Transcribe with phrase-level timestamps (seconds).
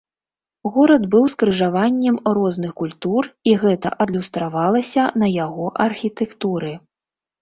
[0.75, 6.73] Горад быў скрыжаваннем розных культур, і гэта адлюстравалася на яго архітэктуры.